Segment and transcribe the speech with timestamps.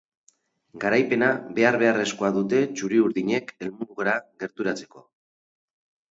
[0.83, 1.27] Garaipena
[1.57, 5.05] behar-beharrezkoa dute txuri-urdinek helmugara gerturatzeko.